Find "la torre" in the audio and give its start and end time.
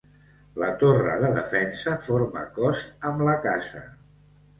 0.61-1.17